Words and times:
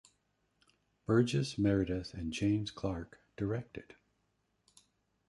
Burgess 1.05 1.59
Meredith 1.59 2.15
and 2.15 2.33
James 2.33 2.71
Clark 2.71 3.19
directed. 3.37 3.93